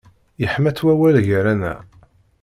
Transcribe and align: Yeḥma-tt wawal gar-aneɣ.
Yeḥma-tt 0.41 0.83
wawal 0.85 1.15
gar-aneɣ. 1.27 1.79